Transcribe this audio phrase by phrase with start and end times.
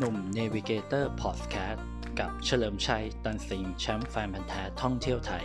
[0.00, 1.86] หนุ่ม Navigator Podcast
[2.20, 5.44] กับเฉลิมชัย ตันสิงแชมป์แฟนพันธ์แท้ท่องเที่ยวไทย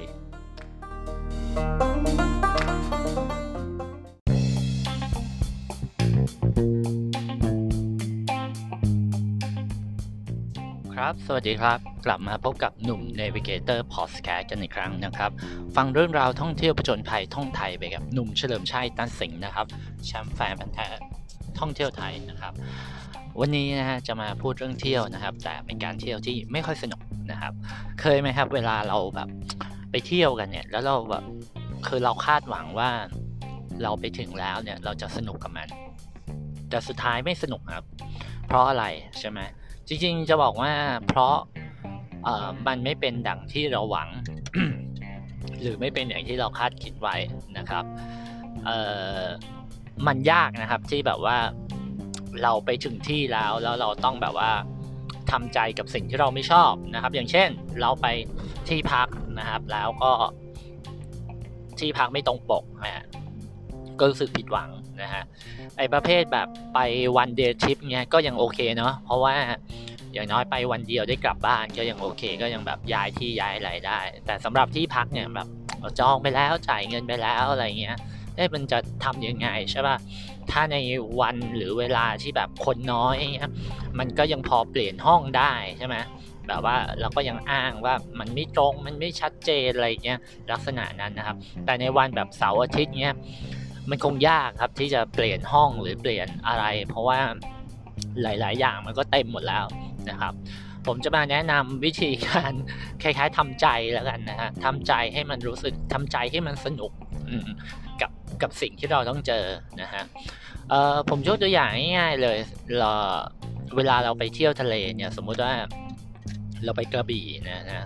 [10.93, 15.31] ครับ สวัสดีครับ กลับมาพบกับหนุ่ม Navigator Podcast กันอีกครั้งนะครับ
[15.75, 19.65] ฟังเรื่องราวท่องเที่ยวผจญภัยท่องไทยไปกับหนุ่มเฉลิมชัย ตันสิงนะครับ
[20.05, 20.87] แชมป์แฟนพันธ์แท้
[21.59, 22.53] ท่องเที่ยวไทยนะครับ
[23.39, 27.53] วันนี้นะฮะจะมาพูดเรื่องเที่ยวนะครับ แต่เป็นการเที่ยวที่ไม่ค่อยสนุกนะครับ
[28.01, 29.29] เคยไหมครับ เวลาเราแบบ
[29.91, 31.23] ไปเที่ยวกันเนี่ย แล้วเราแบบ
[31.87, 32.89] คือเราคาดหวังว่า
[33.83, 35.67] เราไปถึงแล้วเนี่ยเราจะสนุกกับมัน
[36.69, 37.85] แต่สุดท้ายไม่สนุกครับ
[38.47, 38.85] เพราะอะไร
[39.19, 39.39] ใช่ไหม
[39.87, 40.71] จริงๆจะบอกว่า
[41.07, 41.35] เพราะ
[42.23, 44.09] เอ่อมันไม่เป็นดังที่เราหวัง
[45.61, 47.15] หรือไม่เป็นอย่างที่เราคาดคิดไว้
[47.57, 47.83] นะครับ
[48.65, 48.77] เอ่
[49.17, 49.21] อ
[50.07, 51.37] มันยากนะครับที่แบบว่า
[52.43, 54.51] เราไปถึงที่แล้วแล้วเราต้องแบบว่า
[55.31, 57.49] ทำใจกับสิ่งที่เราไม่ชอบนะครับ อย่างเช่น
[57.81, 58.07] เราไป
[58.67, 59.07] ที่พัก
[59.39, 60.11] นะครับ แล้วก็
[61.79, 63.05] ที่พักไม่ตรงปกนะฮะ
[63.99, 64.69] ก็รู้สึกผิดหวัง
[65.01, 65.23] นะฮะ
[65.77, 66.79] ไอประเภทแบบไป
[67.17, 69.35] วันเดย์ทริปเงี้ยก็ยังโอเคเนาะเพราะว่า
[70.13, 75.47] อย่างน้อยไปวันเดียวได้กลับบ้านก็ยังโอเค ก็ยังแบบย้ายที่ย้ายอะไรได้ แต่สำหรับที่พักเนี่ยแบบ
[75.99, 77.97] จองไปแล้วจ่ายเงินไปแล้วอะไรเงี้ย
[78.35, 79.95] เอ๊ะมันจะทำยังไงใช่ป่ะ
[80.51, 80.77] ถ้าใน
[81.19, 83.51] วันหรือเวลาที่แบบคนน้อยเงี้ย
[83.99, 85.95] มันก็ยังพอเปลี่ยนห้องได้ใช่ไหม
[86.47, 90.19] แบบว่าเราก็ยังอ้างว่ามันไม่ตรงมันไม่ชัดเจนอะไรเงี้ย
[90.51, 93.15] ลักษณะนั้นนะครับ แต่ในวันแบบเสาร์อาทิตย์เงี้ย
[93.89, 97.19] มันคงยากครับที่จะเปลี่ยนห้องหรือเปลี่ยนอะไร เพราะว่า
[98.21, 99.65] หลาย ๆ อย่างมันก็เต็มหมดแล้ว
[100.09, 100.33] นะครับ
[100.87, 102.51] ผมจะมาแนะนำวิธีการ
[103.03, 106.91] คล้าย ๆทำใจแล้วกันนะฮะทำใจให้มันรู้สึกทำใจให้มันสนุก
[108.01, 108.11] กับ
[108.43, 109.45] กับสิ่งที่เราต้องเจอ
[109.81, 110.03] นะฮะ
[111.09, 112.37] ผมยกตัวอย่างง่ายๆเลย
[112.79, 112.91] เรา
[113.75, 115.53] เวลาเราไปเที่ยวทะเลเนี่ยสมมุติว่า
[116.65, 117.83] เราไปกระบี่นะฮะ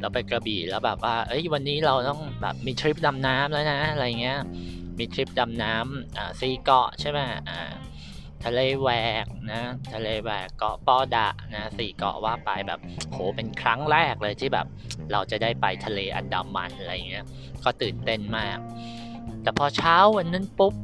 [0.00, 4.38] เราไปกระบี่แล้วแบบว่าเอ้ยวันนี้เราต้องแบบมีทริปดำน้ำแล้วนะอะไรเงี้ย
[4.98, 7.18] มีทริปดำน้ำอ่าซีเกาะใช่ไหม
[7.48, 7.60] อ่า
[8.44, 8.90] ทะเลแหว
[9.24, 9.62] กนะ
[9.94, 14.66] ทะเลแหวกเกาะปอดะนะสี่เกาะว่าไปแบบโหเป็นครั้งแรกเลยที่แบบ
[15.12, 17.24] เราจะได้ไปทะเลอันดามันอะไรเงี้ย
[17.64, 18.58] ก็ตื่นเต้นมาก
[19.42, 20.74] แต่พอเช้าวันนั้นปุ๊บ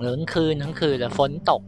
[0.00, 1.62] หรือคืนทั้งคืนแล้วฝนตก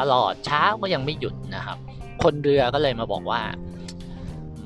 [0.00, 1.78] ตลอดเช้าก็ยังไม่หยุดนะครับ
[2.22, 3.40] คนเรือก็เลยมาบอกว่า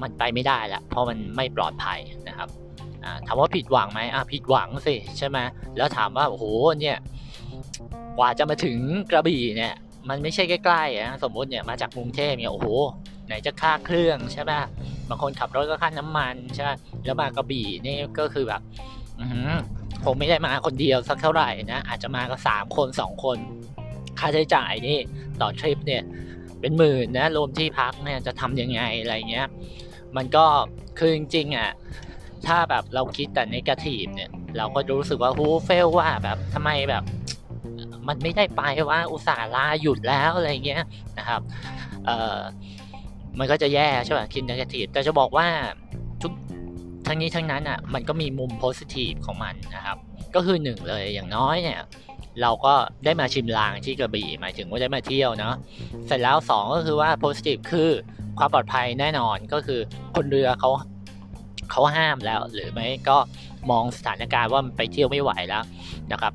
[0.02, 2.48] มันไปไม่ได้ละเพราะมันไม่ปลอดภัยนะครับ
[3.26, 5.38] ถามว่าผิดหวังไหมอะผิดหวังสิใช่ไหม
[5.76, 6.44] แล้วถามว่าโอ้โห
[6.80, 6.96] เนี่ย
[8.18, 8.78] กว่าจะมาถึง
[9.10, 9.74] กระบี่เนี่ย
[10.08, 12.66] มันไม่ใช่ใกล้ๆนะสมมติเนี่ยมาจากกรุงเทพเนี่ยโอ้โห
[13.26, 14.52] ไหนจะค่าเครื่องใช่ไหม
[15.08, 16.70] บางคนขับรถก็ค่าน้ำมันใช่ไหม
[17.04, 18.60] แล้วมากระบี่นี่ก็คือแบบ
[20.04, 23.38] คงไม่ได้มาคนเดียวสักเท่าไหร่นะอาจจะมาก็สามคนสองคน
[24.18, 24.98] ค่าใช้จ่ายนี่
[25.40, 26.02] ต่อทริปเนี่ย
[26.60, 29.46] เป็นหมื่นนะรวมที่พักเนี่ยจะทำยังไงอะไรเงี้ย
[30.16, 30.46] มันก็
[30.98, 31.70] คือจริงๆอะ
[32.46, 37.04] ถ้าแบบเราคิดแต่ในกระถีบเนี่ย เราก็รู้สึกว่าฮูเฟลว่าแบบทำไมแบบ
[38.08, 40.82] มันไม่ได้ไปว่าอุตส่าห์ลาหยุดแล้วอะไรเงี้ย
[41.18, 41.40] นะครับ
[42.04, 42.38] เอ่อ
[43.38, 45.46] มันก็จะแย่ใช่ไหมคิดในกระถีบแต่จะบอกว่า
[47.12, 49.96] ทั้งนี้ทั้งนั้นอะมันก็มีมุมโพสิทีฟของมันนะครับ
[50.34, 51.80] ก็คือหนึ่งเลยอย่างน้อยเนี่ย
[52.42, 52.74] เราก็
[53.04, 55.54] ได้มาชิมลางที่กระบี่หมายถึงว่าได้มาเที่ยวเนาะ
[56.06, 57.90] เสร็จแล้ว 2 ก็คือว่าโพสิทีฟคือ
[58.38, 59.80] ความปลอดภัยแน่นอนก็คือ
[60.14, 60.70] คนเรือเขา
[61.70, 63.16] เขาห้ามแล้ว หรือไม่ก็
[63.70, 65.64] มองสถานการณ์ว่ามันไปเที่ยวไม่ไหวแล้ว
[66.12, 66.32] นะครับ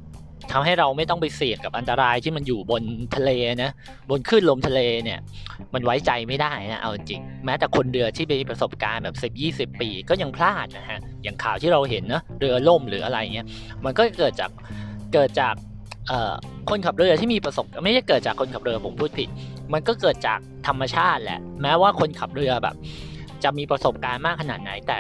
[0.52, 2.84] ทำให้เราไม่ต้องไปเสี่ยงกับอันตรายที่มันอยู่บน
[3.16, 3.32] ทะเล
[3.64, 3.72] นะ
[4.10, 5.20] บนคลื่นลมทะเลเนี่ย
[5.74, 13.48] มันไว้ใจไม่ได้นะเอาจริง แม้แต่คนเรือที่มีประสบการณ์แบบ 10 20 ปีก็ยังพลาดนะฮะอย่างข่าวที่เราเห็นนะเรือล่มหรืออะไรเงี้ย
[13.86, 14.52] มันก็เกิดจาก
[15.14, 15.56] เกิดจาก
[16.70, 19.30] คนขับเรือที่มีประสบไม่ใช่เกิดจากคนขับเรือผมพูดผิด
[19.74, 22.76] มันก็เกิดจากธรรมชาติแหละ แม้ว่าคนขับเรือแบบ
[23.44, 24.98] จะมีประสบการณ์มากขนาดไหน แต่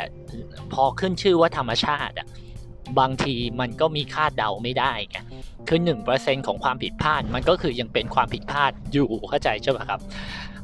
[0.74, 2.28] พอขึ้นชื่อว่าธรรมชาติอะ
[3.00, 5.18] บางทีมันก็มีคาดเดาไม่ได้ไง
[5.68, 10.00] คือหนึ่งเปอร์เซ็นของความผิดพลาดมันก็คือยังเป็นความผิดพลาดอยู่เข้าใจใช่ไหมครับ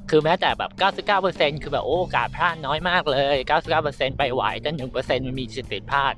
[0.09, 0.71] คือแม้แต่แบบ
[1.17, 3.37] 99%คือแบบโอ้กาสพลาดน้อยมากเลย
[3.79, 4.69] 99%ไปไหวแต่
[4.99, 6.13] 1%มันมีสิทธิ์พลาด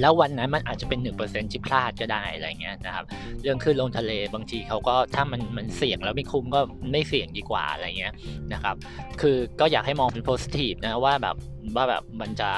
[0.00, 3.04] แล้ววันนั้นมันอาจจะเป็น 1%ที่พลาดก็ได้อะไรเงี้ยนะครับ
[3.42, 6.60] เรื่องขึ้นลงทะเลบางทีเขาก็ถ้ามันมันเสี่ยงแล้วไม่คุ้มก็
[6.92, 8.14] ไม่เสี่ยงดีกว่าอะไรเงี้ย
[8.52, 8.76] นะครับ
[9.20, 11.36] คือก็อยากให้มองเป็นโพสิทีฟนะว่าแบบ
[11.76, 12.50] ว่าแบบมันจะ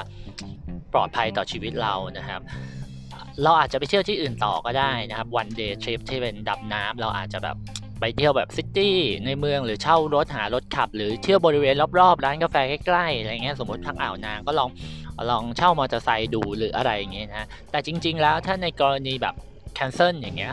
[0.96, 2.40] ปลอดภัยต่อชีวิตเรานะครับ
[3.42, 7.56] เราอาจจะไปเที่ยวที่อื่นต่อก็ได้นะครับวันเดย์ทริปที่เป็นดำน้ำเราอาจจะแบบ
[8.00, 8.96] ไปเที่ยวแบบซิตี้
[9.26, 12.56] ในเมืองหรือเช่ารถหารถขับ หรือเที่ยวบริเวณรอบๆ ร้านกาแฟ
[12.86, 14.70] ใกล้ๆอะไรเงี้ยสมมติทางอ่าวนางก็ลอง
[15.30, 19.34] ลองเช่ามอเตอร์ไซค์ดูหรืออะไรอย่างเงี้ยนะแต่จริง ๆ แล้วถ้าในกรณีแบบ
[19.74, 20.52] cancel อย่างเงี้ย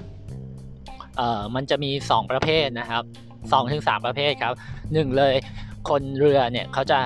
[1.18, 3.04] เอ่อมันจะมี 2 ประเภทนะครับ
[3.52, 4.54] สองถึงสามประเภทครับ
[4.94, 5.36] หนึ่งเลย
[5.90, 7.00] คนเรือเนี่ยเขาจะ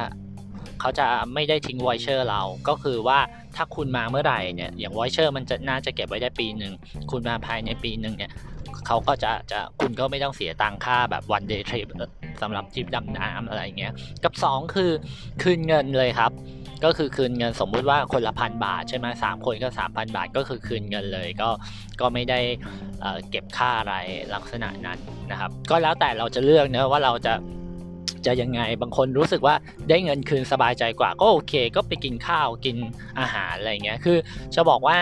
[0.79, 3.19] เขาจะไม่ได้ทิ้ง voucher เรา ก็คือว่า
[3.55, 6.73] ถ้าคุณมาเมื่อไหร่เนี่ย อย่าง voucher มันจะน่าจะเก็บไว้ได้ปีหนึ่ง
[7.11, 8.31] คุณมาภายในปีหนึ่งเนี่ย
[8.87, 11.87] เขาก็จะจะคุณก็ไม่ต้องเสียตังค่าแบบ one day trip
[12.41, 13.93] สำหรับทริปดำน้ำอะไรเงี้ย
[14.23, 14.91] กับ 2 คือ
[15.41, 16.31] คืนเงินเลยครับ
[16.83, 21.49] ก็คือคืนเงินสมมุติว่าคนละพันบาทใช่ไหมสามคนก็สามพันบาทก็คือคืนเงินเลยก็
[22.01, 22.39] ก็ไม่ได้
[23.29, 23.95] เก็บค่าอะไร
[24.35, 24.99] ลักษณะนั้น
[25.31, 27.33] นะครับ ก็แล้วแต่เราจะเลือกนะว่าเราจะ
[28.25, 29.55] จะยังไงบางคนรู้สึกว่า
[29.89, 32.77] ได้เงินคืนสบายใจกว่า ก็โอเค ก็ไปกินข้าวกิน
[33.19, 34.17] อาหารอะไรเงี้ยคือ
[34.55, 34.97] จะบอกว่า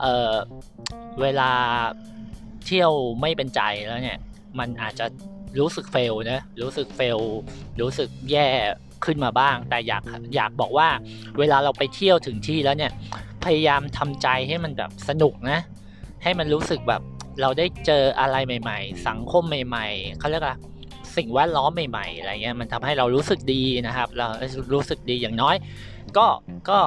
[0.00, 1.50] เเวลา
[2.66, 4.18] เที่ยวไม่เป็นใจแล้วเนี่ย
[4.58, 5.06] มันอาจจะ
[5.60, 7.18] รู้สึกเฟลนะรู้สึกเฟล
[7.80, 8.48] รู้สึกแย่
[9.04, 10.02] ขึ้นมาบ้าง แต่อยาก
[10.36, 10.88] อยากบอกว่า
[11.38, 12.92] เวลาเราไปเที่ยวถึงที่แล้วเนี่ย
[13.44, 15.60] พยายามทำใจให้มันแบบสนุกนะ
[16.22, 17.02] ให้มันรู้สึกแบบ
[17.40, 20.56] เราได้เจออะไรใหม่ ๆ สังคมใหม่ ๆเขาเรียกว่า
[21.16, 24.26] สิ่งแวดล้อมใหม่ๆอะไรเงี้ยมันทำให้เรารู้สึกดีนะครับ เรา
[24.74, 25.56] รู้สึกดีอย่างน้อย
[26.16, 26.26] ก็
[26.70, 26.78] ก็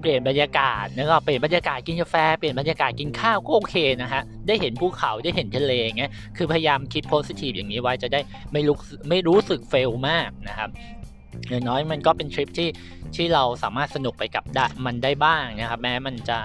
[0.00, 8.20] เปลี่ยนบรรยากาศนะครับเปลี่ยนบรรยากาศกินกาแฟเปลี่ยนบรรยากาศกินข้าวก็โอเคนะฮะได้เห็นภูเขาได้เห็นทะเลเงี้ยคือพยายามคิดโพสิทีฟอย่างนี้ไว้จะได้
[8.52, 8.76] ไม่รู้
[9.08, 10.70] ไม่รู้สึกเฟลมากนะครับ
[11.48, 12.68] อย่างน้อยมันก็เป็นทริปที่
[13.16, 14.44] ที่เราสามารถสนุกไปกับ
[14.86, 16.38] มันได้บ้างนะครับ แม้มันจะ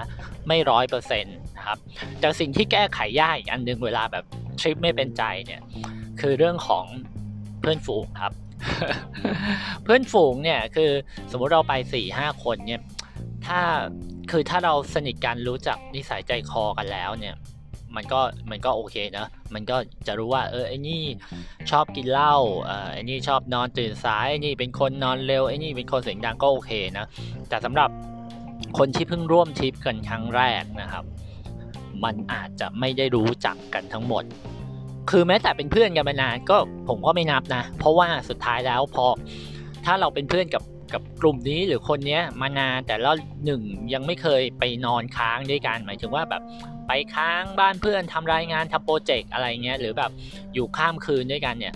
[0.48, 1.36] ไม่ร้อยเปอร์เซ็นต์
[1.66, 1.78] ครับ
[2.20, 4.24] แต่สิ่งที่แก้ไขยากอีกอันหนึ่งเวลาแบบ
[4.60, 5.60] ทริปไม่เป็นใจเนี่ย
[6.20, 6.84] คือเรื่องของ
[7.60, 8.32] เพื่อนฝูงครับ
[9.84, 10.90] เพื่อนฝูงเนี่ยคือ
[11.30, 12.82] สมมุติเราไปสี่ห้าคนเนี่ย
[13.46, 13.60] ถ้า
[14.30, 17.36] คือถ้าเราสนิทกันรู้จักนิสัยใจคอกันแล้วเนี่ย
[17.96, 18.20] มันก็
[18.50, 19.76] มันก็โอเคนะมันก็
[20.06, 21.00] จะรู้ว่า เออไอ้นี่
[21.70, 22.34] ชอบกินเหล้า
[22.64, 27.06] เออไอ้นี่ชอบนอนตื่นสายไอ้นี่เป็นคนนอนเร็วไอ้นี่เป็นคนเสียงดังก็โอเคนะ
[27.48, 27.90] แต่สำหรับ
[28.78, 31.04] คนที่เพิ่งร่วมทริปกันครั้งแรกนะครับ
[32.04, 34.24] มันอาจจะไม่ได้รู้จักกันทั้งหมด
[35.10, 36.56] คือแม้แต่เป็นเพื่อนกันมานานก็
[36.88, 39.06] ผมก็ไม่นับนะ เพราะว่าสุดท้ายแล้วพอ
[39.84, 40.62] ถ้าเราเป็นเพื่อนกับ
[40.94, 43.10] กับกลุ่มนี้หรือคนนี้มานานแต่ละ
[43.44, 43.62] หนึ่ง
[43.94, 46.42] ยังไม่เคยไปนอนค้างด้วยกันหมายถึงว่าแบบ
[46.86, 50.10] ไปค้างบ้านเพื่อนทำรายงานทำโปรเจกต์อะไรเงี้ยหรือแบบ
[50.54, 51.74] อยู่ข้ามคืนด้วยกันเนี่ย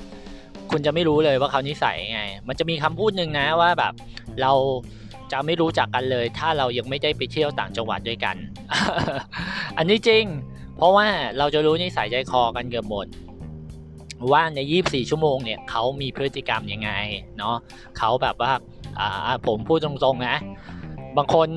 [0.70, 3.92] คุณจะไม่รู้เลยว่าเขานิสัยไง มันจะมีคำพูดหนึ่งนะว่าแบบ
[4.42, 4.52] เรา
[5.32, 8.36] จะไม่รู้จักกันเลย ถ้าเรายังไม่ได้ไปเที่ยวต่างจังหวัดด้วยกัน
[9.78, 10.24] อันนี้จริง
[10.76, 11.06] เพราะว่า
[11.38, 13.06] เราจะรู้นิสัยใจคอกันเกือบหมด
[14.32, 16.90] ว่าใน 24 ชั่วโมงเนี่ยเขามีพฤติกรรมยังไง
[17.38, 17.56] เนาะ
[17.98, 18.52] เขาแบบว่า
[19.46, 20.36] ผมพูดตรงๆนะ
[21.16, 21.48] บางคน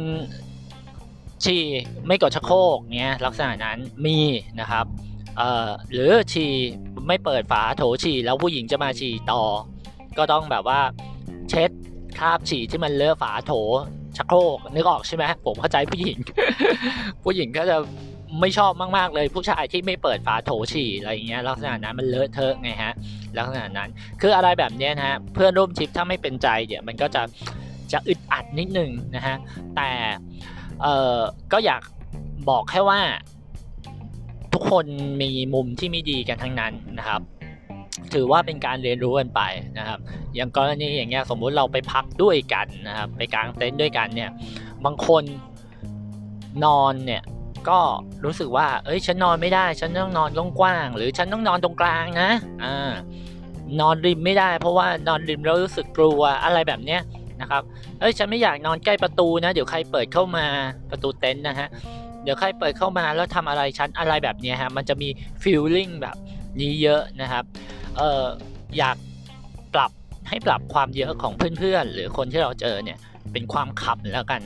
[1.44, 1.64] ฉี่
[2.08, 4.20] ไม่กดชักโครกเนี่ยลักษณะนั้นมี
[4.60, 4.86] นะครับ
[5.92, 6.54] หรือฉี่
[7.08, 9.44] ไม่เปิดฝาโถฉี่แล้วผู้หญิงจะมาฉี่ต่อ
[10.18, 10.80] ก็ต้องแบบว่า
[11.50, 11.70] เช็ด
[12.20, 13.54] คราบฉี่ที่มันเลอะฝาโถ
[14.18, 16.18] ชักโครกนึกออกใช่ไหมผมเข้าใจผู้หญิง
[17.24, 17.78] ผู้หญิงก็จะ
[18.42, 22.94] ไม่ชอบมากๆเลย ผู้ชายที่ไม่เปิดฝาโถฉี่อะไรเงี้ยลักษณะนั้นมันเลอะเทอะไงฮะ
[23.38, 23.90] ลักษณะนั้น
[24.22, 27.22] คืออะไรแบบนี้นะฮะเพื่อนร่วมทริปถ้าไม่เป็นใจเนี่ยมันก็จะ
[27.92, 29.36] จะอึดอัดนิดนึงนะฮะ
[29.76, 29.90] แต่
[30.82, 31.18] เออ
[31.54, 31.82] ก็อยาก
[32.50, 33.00] บอกแค่ว่า
[34.54, 34.86] ทุกคน
[35.22, 37.22] มีมุมที่ไม่ดีกันทั้งนั้นนะครับ
[38.14, 39.42] ถือว่าเป็นการเรียนรู้กันไป
[39.78, 40.00] นะครับ
[40.36, 44.30] อย่างกรณีอย่างเงี้ยสมมุติเราไปพักด้วยกันนะครับไปกางเต็นท์ด้วยกันเนี่ย
[44.86, 45.24] บางคน
[46.66, 47.22] นอนเนี่ย
[47.70, 47.80] ก็
[48.26, 52.30] รู้สึกว่า เอ้ย ฉันนอนไม่ได้ ฉันต้องนอนตรงกว้างหรือฉันต้องนอนตรงกลางนะ
[52.64, 52.92] อ่า
[53.80, 57.02] นอนริมไม่ได้ เพราะว่านอนริมแล้วรู้สึกกลัวอะไรแบบเนี้ย
[57.42, 57.64] นะครับ
[58.00, 60.46] เอ้ย ฉันไม่อยากนอนใกล้ประตูนะ เดี๋ยวใครเปิดเข้ามา
[60.92, 61.68] ประตูเต็นท์นะฮะ
[62.24, 65.10] เดี๋ยวใครเปิดเข้ามาแล้วทำอะไรฉันอะไรแบบนี้ฮะ มันจะมี
[65.44, 66.18] ฟีลลิ่งแบบ
[66.60, 67.44] นี้เยอะนะครับ
[67.98, 68.24] เออ
[68.78, 68.98] อยาก
[69.74, 69.92] ปรับ
[70.30, 72.98] ให้ปรับความเยอะของเพื่อนๆ หรือคนที่เราเจอเนี่ย
[73.32, 74.42] เป็นความขำแล้วกัน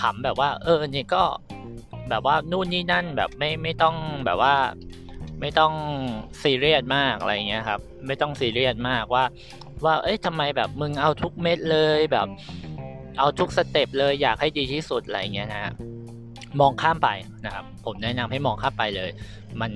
[0.00, 1.22] ขำแบบว่า เออเนี่ยก็
[2.10, 4.54] แบบว่านู่นนี่นั่นแบบไม่ไม่ต้องแบบว่า
[5.40, 5.72] ไม่ต้อง
[6.42, 9.24] ซีเรียสมากอะไรเงี้ยครับ ไม่ต้องซีเรียสมากว่า
[9.84, 12.26] ว่าเอ้ยทำไมแบบมึงเอาทุกเม็ดเลยแบบ
[13.18, 15.72] เอาทุก step เลยอยากให้ดีที่สุดอะไรเงี้ยนะฮะ
[16.60, 17.08] มองข้ามไป
[17.44, 19.10] นะครับ ผมแนะนำให้มองข้ามไปเลย
[19.60, 19.72] มัน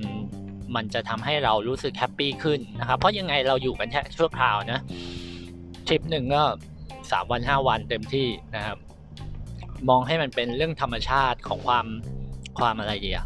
[0.75, 4.79] มันจะทำให้เรารู้สึกแฮปปี้ขึ้นนะครับ เพราะยังไงเราอยู่กันแค่ชั่วคราวนะ
[5.87, 6.43] ทริปหนึ่งก็
[7.11, 8.77] สามวันห้าวันเต็มที่นะครับ
[9.89, 11.85] มองให้มันเป็นเรื่องธรรมชาติของความ
[12.59, 13.25] ความอะไรดีอะ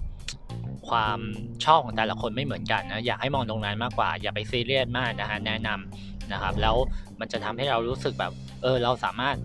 [0.89, 1.19] ความ
[1.65, 6.75] ชอบของแต่ละคนไม่เหมือนกันนะอยากให้มองตรงนั้นมากกว่า อย่าไปซีเรียสมากนะฮะแนะนำนะครับ แล้ว
[7.19, 8.31] มันจะทำให้เรารู้สึกแบบ
[8.61, 9.35] เออเราสามารถ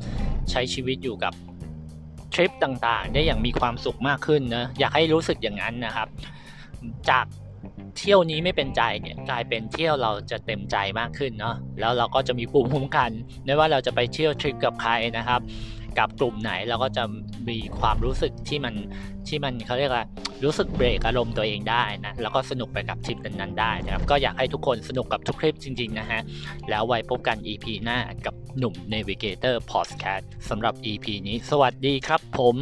[0.50, 1.32] ใช้ชีวิตอยู่กับ
[2.34, 6.08] ทริปต่างๆ ได้อย่างมีความสุขมากขึ้นนะอยากให้รู้สึกอย่างนั้นนะครับ
[7.10, 7.26] จาก
[7.98, 13.10] เที่ยวนี้ไม่เป็นใจเนี่ยกลายเป็นเที่ยวเราจะเต็มใจมากขึ้นเนาะแล้วเราก็จะมีภูมิคุ้มกัน
[13.44, 15.40] ไม่ว่าเราจะไปเที่ยวทริปกับใครนะครับ
[15.98, 17.02] กับกลุ่มไหนเราก็จะ
[17.48, 18.74] มีความรู้สึกที่มัน
[19.28, 20.04] ที่มันเขาเรียกว่า
[20.44, 26.20] รู้สึกเบรกอารมณ์ตัวเองได้นะแล้วก็สนุกไปกับทริปนั้นๆได้นะครับก็อยากให้ทุกคนสนุกกับทุกคลิปจริง ๆ นะฮะ
[26.70, 32.56] แล้วไว้พบกัน EP หน้ากับหนุ่ม Navigator Podcast สำหรับ EP นี้ สวัสดีครับผม